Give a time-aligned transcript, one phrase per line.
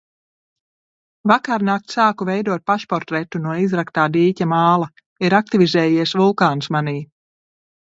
[1.31, 4.91] Vakarnakt sāku veidot pašportretu no izraktā dīķa māla.
[5.29, 6.99] Ir aktivizējies vulkāns manī.